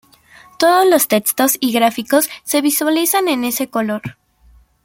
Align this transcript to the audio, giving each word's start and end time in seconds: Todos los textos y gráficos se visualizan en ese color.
Todos 0.57 0.87
los 0.89 1.07
textos 1.07 1.57
y 1.59 1.71
gráficos 1.73 2.27
se 2.43 2.61
visualizan 2.61 3.27
en 3.27 3.43
ese 3.43 3.69
color. 3.69 4.01